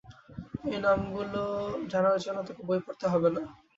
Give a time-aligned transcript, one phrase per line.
[0.65, 1.41] এই নামগুলো
[1.91, 3.41] জানার জন্য তোকে বই পড়তে হবেনা।